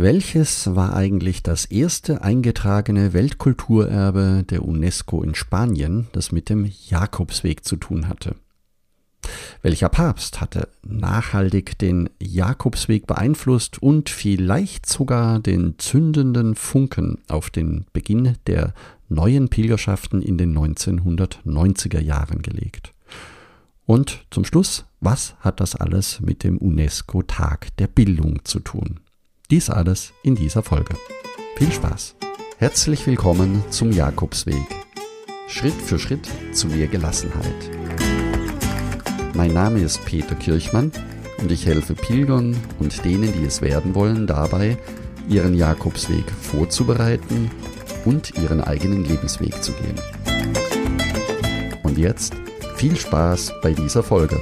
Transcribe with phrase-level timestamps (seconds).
[0.00, 7.64] Welches war eigentlich das erste eingetragene Weltkulturerbe der UNESCO in Spanien, das mit dem Jakobsweg
[7.64, 8.36] zu tun hatte?
[9.60, 17.84] Welcher Papst hatte nachhaltig den Jakobsweg beeinflusst und vielleicht sogar den zündenden Funken auf den
[17.92, 18.74] Beginn der
[19.08, 22.92] neuen Pilgerschaften in den 1990er Jahren gelegt?
[23.84, 29.00] Und zum Schluss, was hat das alles mit dem UNESCO-Tag der Bildung zu tun?
[29.50, 30.94] Dies alles in dieser Folge.
[31.56, 32.16] Viel Spaß!
[32.58, 34.60] Herzlich willkommen zum Jakobsweg.
[35.48, 37.70] Schritt für Schritt zu mehr Gelassenheit.
[39.32, 40.92] Mein Name ist Peter Kirchmann
[41.38, 44.76] und ich helfe Pilgern und denen, die es werden wollen, dabei,
[45.30, 47.50] ihren Jakobsweg vorzubereiten
[48.04, 49.98] und ihren eigenen Lebensweg zu gehen.
[51.84, 52.34] Und jetzt
[52.76, 54.38] viel Spaß bei dieser Folge.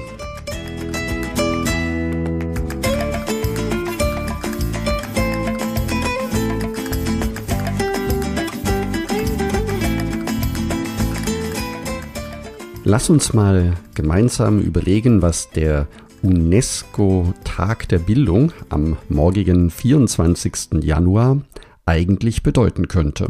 [12.88, 15.88] Lass uns mal gemeinsam überlegen, was der
[16.22, 20.84] UNESCO-Tag der Bildung am morgigen 24.
[20.84, 21.40] Januar
[21.84, 23.26] eigentlich bedeuten könnte.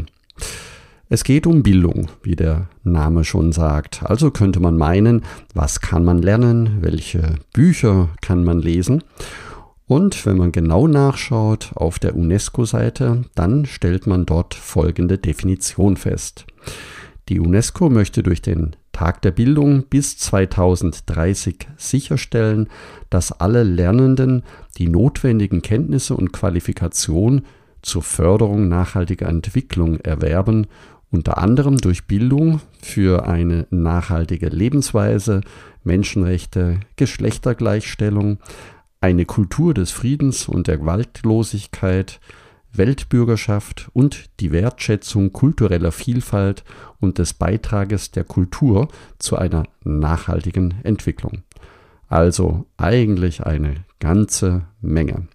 [1.09, 4.03] Es geht um Bildung, wie der Name schon sagt.
[4.03, 5.23] Also könnte man meinen,
[5.55, 9.05] was kann man lernen, welche Bücher kann man lesen.
[9.87, 16.45] Und wenn man genau nachschaut auf der UNESCO-Seite, dann stellt man dort folgende Definition fest.
[17.31, 22.71] Die UNESCO möchte durch den Tag der Bildung bis 2030 sicherstellen,
[23.11, 24.43] dass alle Lernenden
[24.79, 27.45] die notwendigen Kenntnisse und Qualifikationen
[27.83, 30.67] zur Förderung nachhaltiger Entwicklung erwerben,
[31.11, 35.43] unter anderem durch Bildung für eine nachhaltige Lebensweise,
[35.85, 38.39] Menschenrechte, Geschlechtergleichstellung,
[39.03, 42.19] eine Kultur des Friedens und der Gewaltlosigkeit,
[42.79, 46.65] Weltbürgerschaft und die Wertschätzung kultureller Vielfalt
[47.01, 48.89] und des Beitrages der Kultur
[49.19, 51.43] zu einer nachhaltigen Entwicklung.
[52.09, 55.29] Also eigentlich eine ganze Menge.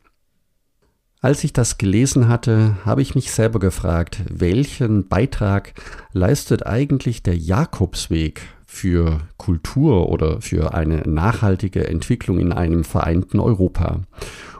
[1.24, 5.74] Als ich das gelesen hatte, habe ich mich selber gefragt, welchen Beitrag
[6.14, 14.02] leistet eigentlich der Jakobsweg für Kultur oder für eine nachhaltige Entwicklung in einem vereinten Europa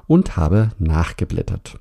[0.06, 1.80] und habe nachgeblättert.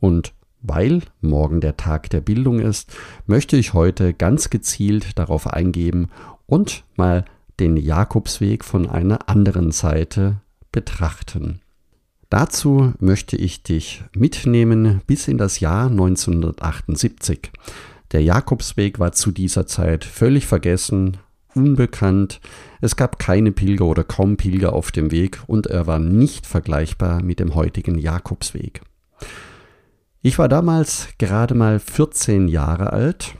[0.00, 0.32] Und
[0.66, 2.94] weil morgen der Tag der Bildung ist,
[3.26, 6.08] möchte ich heute ganz gezielt darauf eingehen
[6.46, 7.24] und mal
[7.60, 10.40] den Jakobsweg von einer anderen Seite
[10.72, 11.60] betrachten.
[12.28, 17.52] Dazu möchte ich dich mitnehmen bis in das Jahr 1978.
[18.12, 21.18] Der Jakobsweg war zu dieser Zeit völlig vergessen,
[21.54, 22.40] unbekannt,
[22.80, 27.22] es gab keine Pilger oder kaum Pilger auf dem Weg und er war nicht vergleichbar
[27.22, 28.82] mit dem heutigen Jakobsweg.
[30.26, 33.36] Ich war damals gerade mal 14 Jahre alt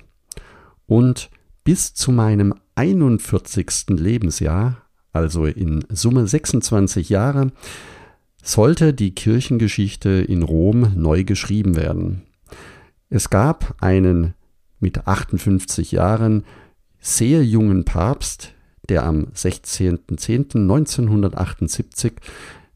[0.86, 1.30] und
[1.64, 3.86] bis zu meinem 41.
[3.88, 4.76] Lebensjahr,
[5.12, 7.50] also in Summe 26 Jahre,
[8.40, 12.22] sollte die Kirchengeschichte in Rom neu geschrieben werden.
[13.10, 14.34] Es gab einen
[14.78, 16.44] mit 58 Jahren
[17.00, 18.54] sehr jungen Papst,
[18.88, 22.12] der am 16.10.1978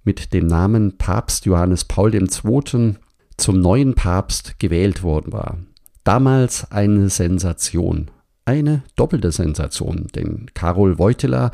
[0.03, 2.97] mit dem Namen Papst Johannes Paul II
[3.41, 5.59] zum neuen Papst gewählt worden war.
[6.05, 8.11] Damals eine Sensation,
[8.45, 11.51] eine doppelte Sensation, denn Karol Wojtyla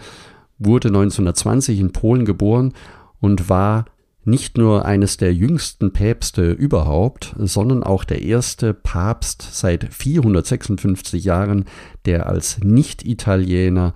[0.59, 2.73] wurde 1920 in Polen geboren
[3.21, 3.87] und war
[4.25, 11.65] nicht nur eines der jüngsten Päpste überhaupt, sondern auch der erste Papst seit 456 Jahren,
[12.07, 13.95] der als Nicht-Italiener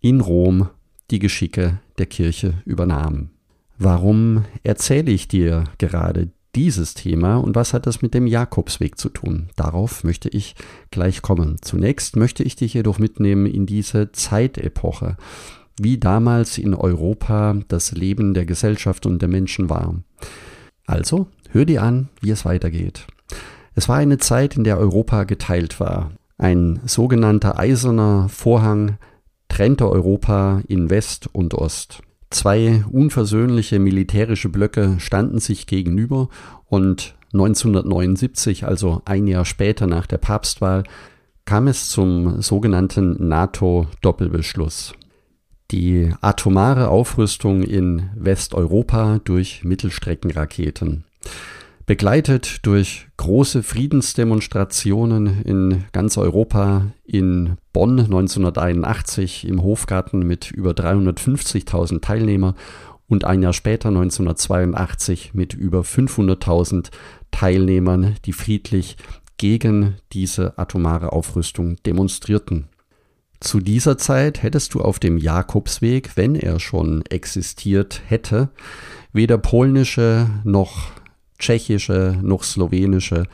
[0.00, 0.70] in Rom
[1.10, 3.30] die Geschicke der Kirche übernahm.
[3.76, 9.10] Warum erzähle ich dir gerade dieses Thema und was hat das mit dem Jakobsweg zu
[9.10, 9.48] tun?
[9.54, 10.56] Darauf möchte ich
[10.90, 11.58] gleich kommen.
[11.60, 15.16] Zunächst möchte ich dich jedoch mitnehmen in diese Zeitepoche,
[15.80, 19.94] wie damals in Europa das Leben der Gesellschaft und der Menschen war.
[20.84, 23.06] Also, hör dir an, wie es weitergeht.
[23.76, 26.10] Es war eine Zeit, in der Europa geteilt war.
[26.38, 28.98] Ein sogenannter eiserner Vorhang
[29.46, 32.02] trennte Europa in West und Ost.
[32.30, 36.28] Zwei unversöhnliche militärische Blöcke standen sich gegenüber
[36.66, 40.84] und 1979, also ein Jahr später nach der Papstwahl,
[41.44, 44.92] kam es zum sogenannten NATO-Doppelbeschluss.
[45.70, 51.04] Die atomare Aufrüstung in Westeuropa durch Mittelstreckenraketen
[51.88, 62.02] begleitet durch große Friedensdemonstrationen in ganz Europa, in Bonn 1981 im Hofgarten mit über 350.000
[62.02, 62.56] Teilnehmern
[63.08, 66.90] und ein Jahr später 1982 mit über 500.000
[67.30, 68.98] Teilnehmern, die friedlich
[69.38, 72.68] gegen diese atomare Aufrüstung demonstrierten.
[73.40, 78.50] Zu dieser Zeit hättest du auf dem Jakobsweg, wenn er schon existiert hätte,
[79.14, 80.97] weder polnische noch
[81.38, 83.24] tschechische noch slowenische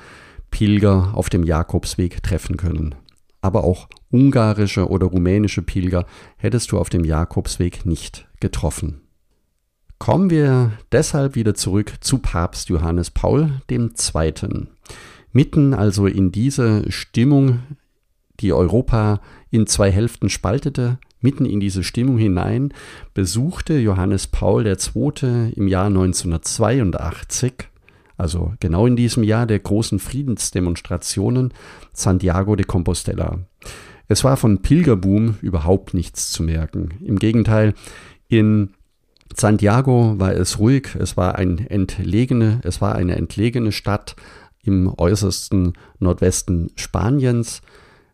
[0.50, 2.94] Pilger auf dem Jakobsweg treffen können.
[3.40, 6.06] Aber auch ungarische oder rumänische Pilger
[6.36, 9.00] hättest du auf dem Jakobsweg nicht getroffen.
[9.98, 14.68] Kommen wir deshalb wieder zurück zu Papst Johannes Paul II.
[15.32, 17.60] Mitten also in diese Stimmung,
[18.40, 22.72] die Europa in zwei Hälften spaltete, mitten in diese Stimmung hinein,
[23.14, 25.52] besuchte Johannes Paul II.
[25.56, 27.54] im Jahr 1982,
[28.16, 31.52] also genau in diesem Jahr der großen Friedensdemonstrationen,
[31.92, 33.38] Santiago de Compostela.
[34.08, 36.90] Es war von Pilgerboom überhaupt nichts zu merken.
[37.02, 37.74] Im Gegenteil,
[38.28, 38.70] in
[39.34, 44.14] Santiago war es ruhig, es war ein entlegene, es war eine entlegene Stadt
[44.62, 47.62] im äußersten Nordwesten Spaniens.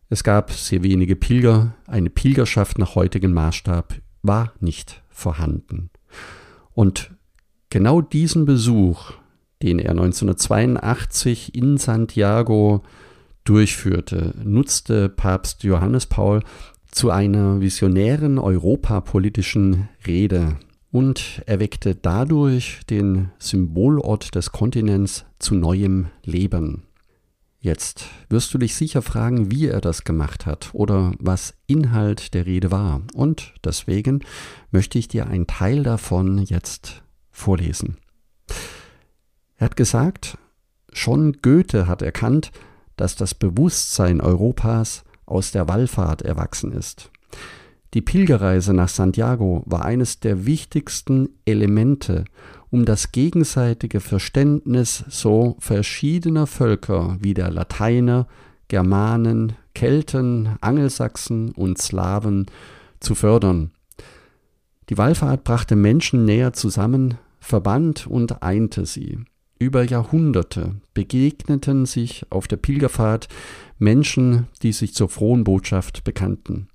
[0.09, 5.91] Es gab sehr wenige Pilger, eine Pilgerschaft nach heutigem Maßstab war nicht vorhanden.
[6.73, 7.11] Und
[7.71, 9.13] genau diesen Besuch,
[9.63, 12.83] den er 1982 in Santiago
[13.45, 16.43] durchführte, nutzte Papst Johannes Paul
[16.91, 20.57] zu einer visionären europapolitischen Rede
[20.91, 26.85] und erweckte dadurch den Symbolort des Kontinents zu neuem Leben.
[27.63, 32.47] Jetzt wirst du dich sicher fragen, wie er das gemacht hat oder was Inhalt der
[32.47, 33.03] Rede war.
[33.15, 34.25] Und deswegen
[34.71, 37.99] möchte ich dir einen Teil davon jetzt vorlesen.
[39.61, 40.39] Er hat gesagt,
[40.91, 42.51] schon Goethe hat erkannt,
[42.97, 47.11] dass das Bewusstsein Europas aus der Wallfahrt erwachsen ist.
[47.93, 52.25] Die Pilgerreise nach Santiago war eines der wichtigsten Elemente,
[52.71, 58.29] um das gegenseitige Verständnis so verschiedener Völker wie der Lateiner,
[58.69, 62.47] Germanen, Kelten, Angelsachsen und Slawen
[62.99, 63.73] zu fördern.
[64.89, 69.19] Die Wallfahrt brachte Menschen näher zusammen, verband und einte sie.
[69.63, 73.29] Über Jahrhunderte begegneten sich auf der Pilgerfahrt
[73.79, 76.69] Menschen, die sich zur frohen Botschaft bekannten.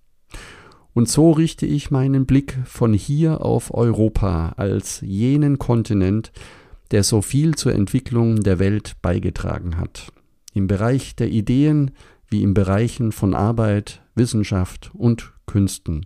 [0.93, 6.31] Und so richte ich meinen Blick von hier auf Europa als jenen Kontinent,
[6.91, 10.13] der so viel zur Entwicklung der Welt beigetragen hat.
[10.53, 11.89] Im Bereich der Ideen
[12.29, 16.05] wie im Bereichen von Arbeit, Wissenschaft und Künsten.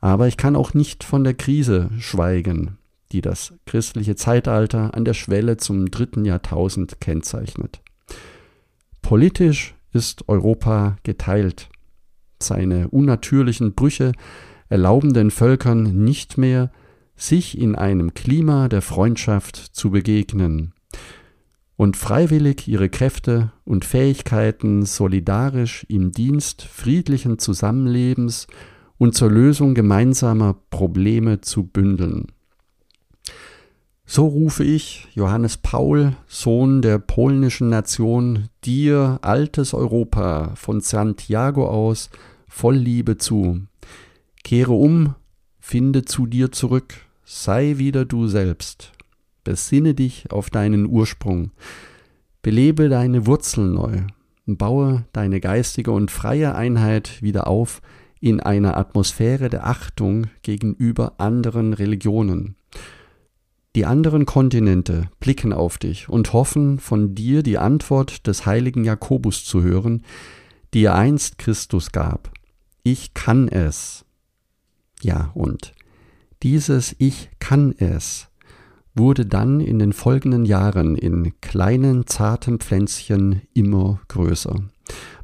[0.00, 2.78] Aber ich kann auch nicht von der Krise schweigen,
[3.12, 7.80] die das christliche Zeitalter an der Schwelle zum dritten Jahrtausend kennzeichnet.
[9.02, 11.68] Politisch ist Europa geteilt
[12.38, 14.12] seine unnatürlichen Brüche
[14.68, 16.70] erlauben den Völkern nicht mehr,
[17.16, 20.72] sich in einem Klima der Freundschaft zu begegnen
[21.76, 28.46] und freiwillig ihre Kräfte und Fähigkeiten solidarisch im Dienst friedlichen Zusammenlebens
[28.98, 32.32] und zur Lösung gemeinsamer Probleme zu bündeln.
[34.08, 42.10] So rufe ich, Johannes Paul, Sohn der polnischen Nation, dir, altes Europa, von Santiago aus,
[42.48, 43.62] voll Liebe zu.
[44.44, 45.16] Kehre um,
[45.58, 46.94] finde zu dir zurück,
[47.24, 48.92] sei wieder du selbst.
[49.42, 51.50] Besinne dich auf deinen Ursprung,
[52.42, 54.02] belebe deine Wurzeln neu,
[54.46, 57.82] baue deine geistige und freie Einheit wieder auf
[58.20, 62.54] in einer Atmosphäre der Achtung gegenüber anderen Religionen.
[63.76, 69.44] Die anderen Kontinente blicken auf dich und hoffen, von dir die Antwort des heiligen Jakobus
[69.44, 70.02] zu hören,
[70.72, 72.32] die er einst Christus gab.
[72.82, 74.06] Ich kann es.
[75.02, 75.74] Ja, und
[76.42, 78.28] dieses Ich kann es
[78.94, 84.56] wurde dann in den folgenden Jahren in kleinen, zarten Pflänzchen immer größer.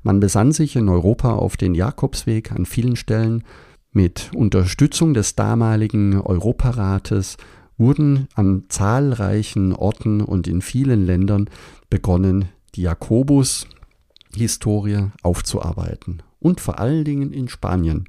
[0.02, 3.44] Man besann sich in Europa auf den Jakobsweg an vielen Stellen.
[3.92, 7.38] Mit Unterstützung des damaligen Europarates
[7.78, 11.50] wurden an zahlreichen Orten und in vielen Ländern
[11.90, 16.22] begonnen, die Jakobus-Historie aufzuarbeiten.
[16.38, 18.04] Und vor allen Dingen in Spanien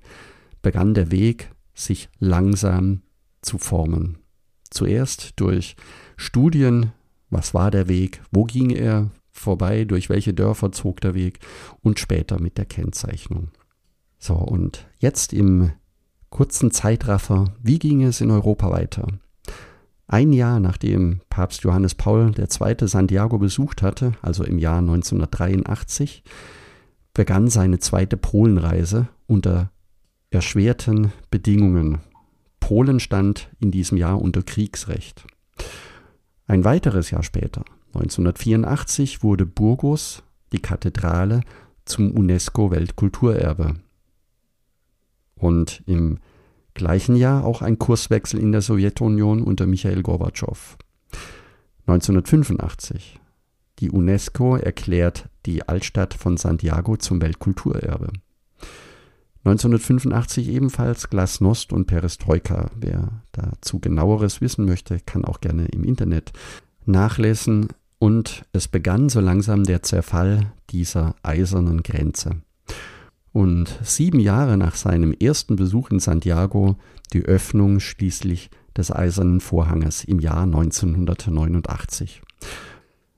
[0.61, 3.01] begann der Weg sich langsam
[3.41, 4.17] zu formen.
[4.69, 5.75] Zuerst durch
[6.17, 6.91] Studien,
[7.29, 11.39] was war der Weg, wo ging er vorbei, durch welche Dörfer zog der Weg
[11.81, 13.51] und später mit der Kennzeichnung.
[14.17, 15.73] So, und jetzt im
[16.29, 19.07] kurzen Zeitraffer, wie ging es in Europa weiter?
[20.07, 22.87] Ein Jahr nachdem Papst Johannes Paul II.
[22.87, 26.23] Santiago besucht hatte, also im Jahr 1983,
[27.13, 29.71] begann seine zweite Polenreise unter
[30.29, 31.99] erschwerten Bedingungen.
[32.59, 35.25] Polen stand in diesem Jahr unter Kriegsrecht.
[36.47, 41.41] Ein weiteres Jahr später, 1984, wurde Burgos, die Kathedrale,
[41.85, 43.75] zum UNESCO-Weltkulturerbe.
[45.35, 46.19] Und im
[46.73, 50.77] gleichen Jahr auch ein Kurswechsel in der Sowjetunion unter Michael Gorbatschow.
[51.87, 53.19] 1985.
[53.79, 58.09] Die UNESCO erklärt die Altstadt von Santiago zum Weltkulturerbe.
[59.45, 62.71] 1985 ebenfalls Glasnost und Perestroika.
[62.79, 66.31] Wer dazu genaueres wissen möchte, kann auch gerne im Internet
[66.85, 67.67] nachlesen.
[67.99, 72.41] Und es begann so langsam der Zerfall dieser eisernen Grenze.
[73.33, 76.75] Und sieben Jahre nach seinem ersten Besuch in Santiago
[77.13, 82.21] die Öffnung schließlich des Eisernen Vorhanges im Jahr 1989.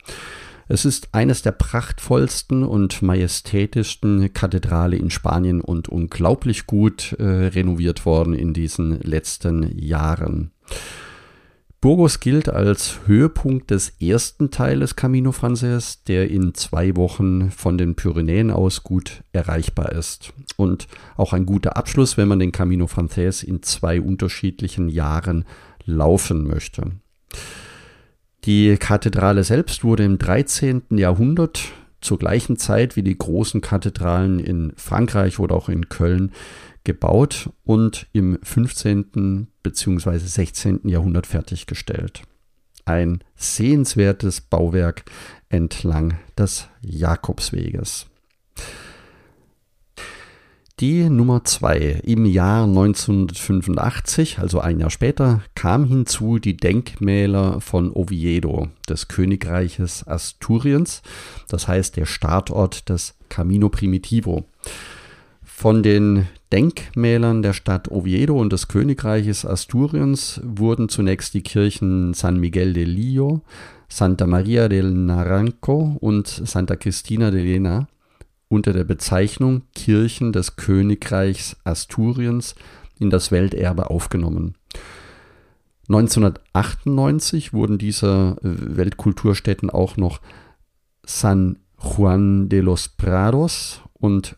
[0.69, 8.05] Es ist eines der prachtvollsten und majestätischsten Kathedrale in Spanien und unglaublich gut äh, renoviert
[8.05, 10.51] worden in diesen letzten Jahren.
[11.79, 17.95] Burgos gilt als Höhepunkt des ersten Teiles Camino Frances, der in zwei Wochen von den
[17.95, 20.33] Pyrenäen aus gut erreichbar ist.
[20.57, 25.45] Und auch ein guter Abschluss, wenn man den Camino Frances in zwei unterschiedlichen Jahren
[25.85, 26.93] laufen möchte.
[28.45, 30.83] Die Kathedrale selbst wurde im 13.
[30.91, 36.31] Jahrhundert zur gleichen Zeit wie die großen Kathedralen in Frankreich oder auch in Köln
[36.83, 39.47] gebaut und im 15.
[39.63, 40.17] bzw.
[40.17, 40.87] 16.
[40.87, 42.21] Jahrhundert fertiggestellt.
[42.85, 45.03] Ein sehenswertes Bauwerk
[45.49, 48.05] entlang des Jakobsweges.
[50.79, 57.91] Die Nummer 2 im Jahr 1985, also ein Jahr später, kam hinzu die Denkmäler von
[57.91, 61.01] Oviedo, des Königreiches Asturiens,
[61.49, 64.45] das heißt der Startort des Camino Primitivo.
[65.43, 72.39] Von den Denkmälern der Stadt Oviedo und des Königreiches Asturiens wurden zunächst die Kirchen San
[72.39, 73.41] Miguel de Lillo,
[73.89, 77.87] Santa Maria del Naranco und Santa Cristina de Lena
[78.49, 82.55] unter der Bezeichnung Kirchen des Königreichs Asturiens
[82.99, 84.55] in das Welterbe aufgenommen.
[85.89, 90.19] 1998 wurden diese Weltkulturstätten auch noch
[91.05, 94.35] San Juan de los Prados und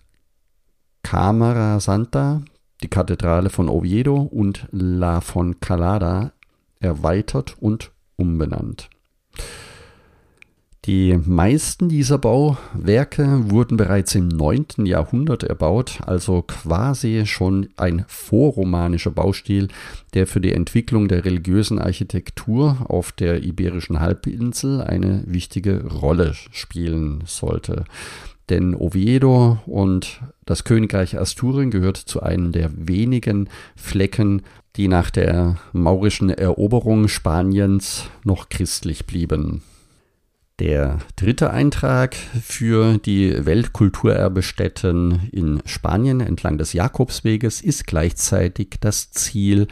[1.04, 2.44] Cámara Santa,
[2.84, 6.34] die Kathedrale von Oviedo und La Foncalada
[6.80, 8.89] erweitert und umbenannt.
[10.89, 14.88] Die meisten dieser Bauwerke wurden bereits im 9.
[14.88, 19.67] Jahrhundert erbaut, also quasi schon ein vorromanischer Baustil,
[20.15, 27.22] der für die Entwicklung der religiösen Architektur auf der iberischen Halbinsel eine wichtige Rolle spielen
[27.27, 27.84] sollte.
[28.50, 34.41] Denn Oviedo und das Königreich Asturien gehört zu einem der wenigen Flecken,
[34.75, 39.62] die nach der maurischen Eroberung Spaniens noch christlich blieben.
[40.60, 49.68] Der dritte Eintrag für die Weltkulturerbestätten in Spanien entlang des Jakobsweges ist gleichzeitig das Ziel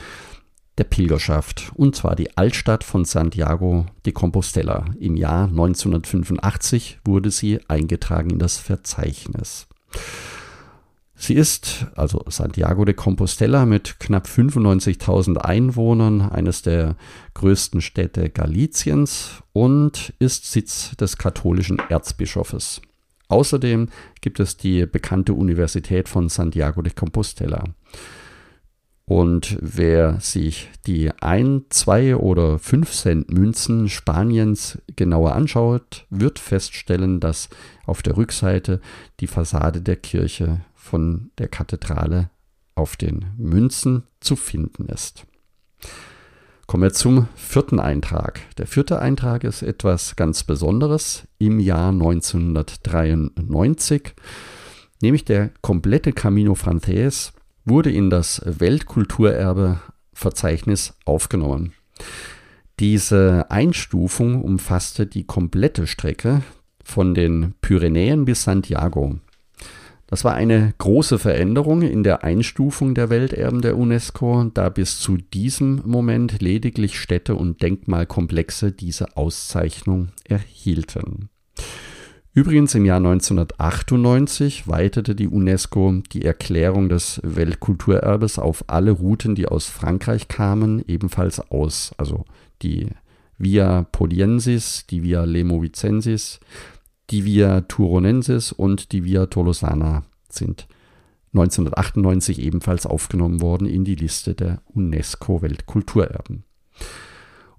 [0.78, 4.86] der Pilgerschaft, und zwar die Altstadt von Santiago de Compostela.
[4.98, 9.68] Im Jahr 1985 wurde sie eingetragen in das Verzeichnis.
[11.20, 16.96] Sie ist, also Santiago de Compostela, mit knapp 95.000 Einwohnern eines der
[17.34, 22.82] größten Städte Galiciens und ist Sitz des katholischen Erzbischofes.
[23.30, 23.90] Außerdem
[24.22, 27.64] gibt es die bekannte Universität von Santiago de Compostela.
[29.06, 37.20] Und wer sich die 1, 2 oder 5 Cent Münzen Spaniens genauer anschaut, wird feststellen,
[37.22, 37.50] dass
[37.86, 38.82] auf der Rückseite
[39.20, 42.32] die Fassade der Kirche von der Kathedrale
[42.76, 45.28] auf den Münzen zu finden ist.
[46.66, 48.42] Kommen wir zum vierten Eintrag.
[48.58, 54.16] Der vierte Eintrag ist etwas ganz Besonderes im Jahr 1993,
[55.02, 61.74] nämlich der komplette Camino Frances wurde in das Weltkulturerbe-Verzeichnis aufgenommen.
[62.80, 66.44] Diese Einstufung umfasste die komplette Strecke
[66.84, 69.20] von den Pyrenäen bis Santiago.
[70.08, 75.18] Das war eine große Veränderung in der Einstufung der Welterben der UNESCO, da bis zu
[75.18, 81.30] diesem Moment lediglich Städte und Denkmalkomplexe diese Auszeichnung erhielten.
[82.34, 89.48] Übrigens im Jahr 1998 weitete die UNESCO die Erklärung des Weltkulturerbes auf alle Routen, die
[89.48, 91.92] aus Frankreich kamen, ebenfalls aus.
[91.98, 92.26] Also
[92.62, 92.92] die
[93.40, 96.40] Via Podiensis, die Via Lemovicensis,
[97.10, 100.68] die Via Turonensis und die Via Tolosana sind
[101.34, 106.44] 1998 ebenfalls aufgenommen worden in die Liste der UNESCO Weltkulturerben.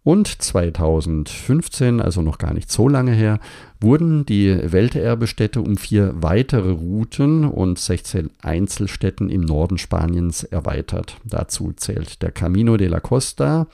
[0.04, 3.40] Und 2015, also noch gar nicht so lange her,
[3.78, 11.18] wurden die Welterbestätte um vier weitere Routen und 16 Einzelstädten im Norden Spaniens erweitert.
[11.24, 13.66] Dazu zählt der Camino de la Costa,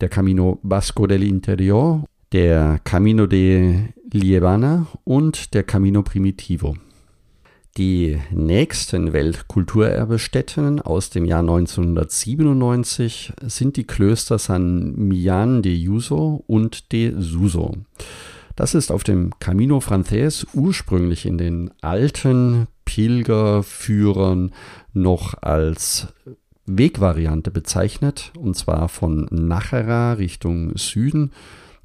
[0.00, 2.04] der Camino Vasco del Interior,
[2.34, 6.74] der Camino de Liebana und der Camino Primitivo.
[7.76, 16.90] Die nächsten Weltkulturerbestätten aus dem Jahr 1997 sind die Klöster San Millán de Yuso und
[16.90, 17.76] de Suso.
[18.56, 24.50] Das ist auf dem Camino Frances ursprünglich in den alten Pilgerführern
[24.92, 26.08] noch als
[26.66, 31.30] Wegvariante bezeichnet, und zwar von Nájera Richtung Süden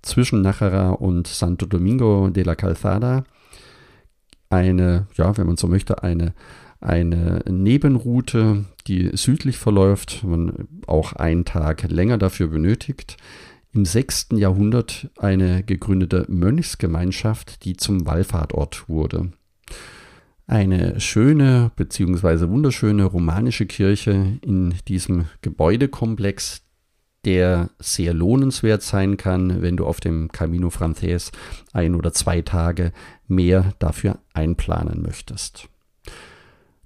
[0.02, 3.24] zwischen Nájera und Santo Domingo de la Calzada
[4.50, 6.34] eine, ja, wenn man so möchte, eine,
[6.82, 13.18] eine Nebenroute, die südlich verläuft, man auch einen Tag länger dafür benötigt.
[13.72, 14.30] Im 6.
[14.34, 19.32] Jahrhundert eine gegründete Mönchsgemeinschaft, die zum Wallfahrtort wurde.
[20.48, 22.50] Eine schöne bzw.
[22.50, 26.64] wunderschöne romanische Kirche in diesem Gebäudekomplex,
[27.30, 31.32] der sehr lohnenswert sein kann, wenn du auf dem Camino Frances
[31.74, 32.92] ein oder zwei Tage
[33.28, 35.70] mehr dafür einplanen möchtest.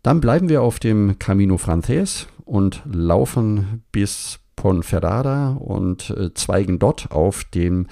[0.01, 7.11] Dann bleiben wir auf dem Camino Frances und laufen bis Ponferrada und äh, zweigen dort
[7.11, 7.87] auf dem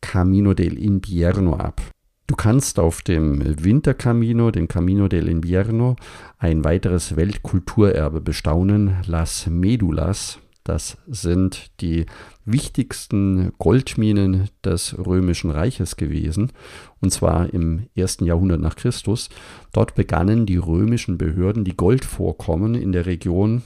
[0.00, 1.82] Camino del Invierno ab.
[2.26, 5.96] Du kannst auf dem Wintercamino, dem Camino del Invierno,
[6.38, 10.38] ein weiteres Weltkulturerbe bestaunen, Las Medulas,
[10.70, 12.06] das sind die
[12.44, 16.52] wichtigsten Goldminen des römischen Reiches gewesen,
[17.00, 19.30] und zwar im ersten Jahrhundert nach Christus.
[19.72, 23.62] Dort begannen die römischen Behörden, die Goldvorkommen in der Region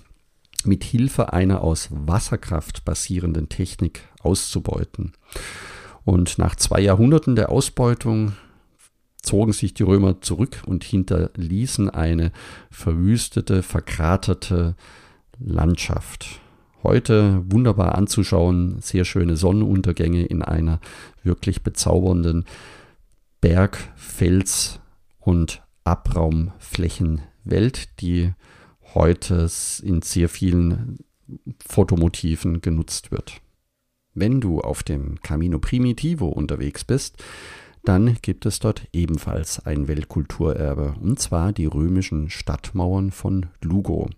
[0.64, 5.12] mit Hilfe einer aus Wasserkraft basierenden Technik auszubeuten.
[6.06, 8.32] Und nach zwei Jahrhunderten der Ausbeutung
[9.20, 12.32] zogen sich die Römer zurück und hinterließen eine
[12.70, 14.74] verwüstete, verkraterte
[15.38, 16.40] Landschaft
[16.84, 18.76] heute wunderbar anzuschauen.
[18.80, 20.78] Sehr schöne Sonnenuntergänge in einer
[21.22, 22.44] wirklich bezaubernden
[23.40, 24.80] Berg-, Fels-
[25.18, 28.32] und Abraumflächenwelt, die
[28.94, 29.48] heute
[29.82, 30.98] in sehr vielen
[31.66, 33.40] Fotomotiven genutzt wird.
[34.14, 37.16] Wenn du auf dem Camino Primitivo unterwegs bist,
[37.84, 44.08] dann gibt es dort ebenfalls ein Weltkulturerbe, und zwar die römischen Stadtmauern von Lugo.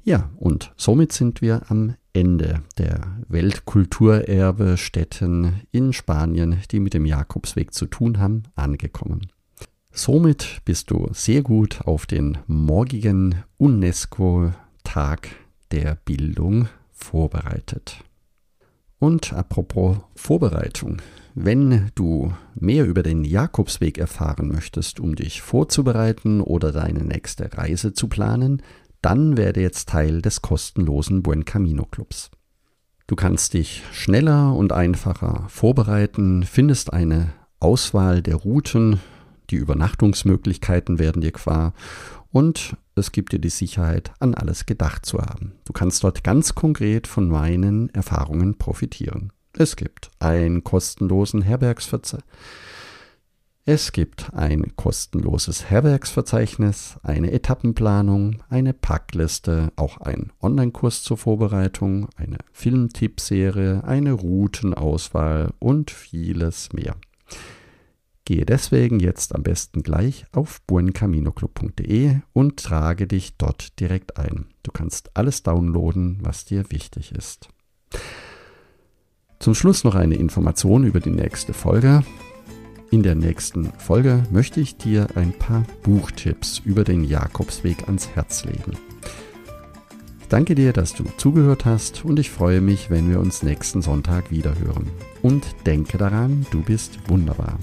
[0.03, 7.71] Ja, und somit sind wir am Ende der Weltkulturerbe-Städten in Spanien, die mit dem Jakobsweg
[7.73, 9.27] zu tun haben, angekommen.
[9.91, 15.29] Somit bist du sehr gut auf den morgigen UNESCO-Tag
[15.71, 18.03] der Bildung vorbereitet.
[18.99, 21.01] Und apropos Vorbereitung,
[21.33, 27.93] wenn du mehr über den Jakobsweg erfahren möchtest, um dich vorzubereiten oder deine nächste Reise
[27.93, 28.61] zu planen,
[29.01, 32.31] dann werde jetzt Teil des kostenlosen Buen Camino Clubs.
[33.07, 38.99] Du kannst dich schneller und einfacher vorbereiten, findest eine Auswahl der Routen,
[39.49, 41.73] die Übernachtungsmöglichkeiten werden dir klar
[42.31, 45.53] und es gibt dir die Sicherheit, an alles gedacht zu haben.
[45.65, 49.33] Du kannst dort ganz konkret von meinen Erfahrungen profitieren.
[49.57, 52.25] Es gibt ein kostenlosen Herbergsverzeichnis.
[53.63, 62.39] Es gibt ein kostenloses Herbergsverzeichnis, eine Etappenplanung, eine Packliste, auch einen Online-Kurs zur Vorbereitung, eine
[62.51, 66.95] Filmtippserie, eine Routenauswahl und vieles mehr.
[68.25, 74.47] Gehe deswegen jetzt am besten gleich auf buencaminoclub.de und trage dich dort direkt ein.
[74.63, 77.49] Du kannst alles downloaden, was dir wichtig ist.
[79.37, 82.03] Zum Schluss noch eine Information über die nächste Folge.
[82.91, 88.43] In der nächsten Folge möchte ich dir ein paar Buchtipps über den Jakobsweg ans Herz
[88.43, 88.73] legen.
[90.19, 93.81] Ich danke dir, dass du zugehört hast und ich freue mich, wenn wir uns nächsten
[93.81, 94.89] Sonntag wieder hören.
[95.21, 97.57] Und denke daran, du bist wunderbar.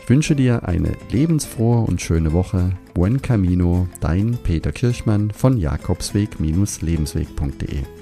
[0.00, 2.70] Ich wünsche dir eine lebensfrohe und schöne Woche.
[2.94, 7.97] Buen Camino, dein Peter Kirchmann von Jakobsweg-lebensweg.de.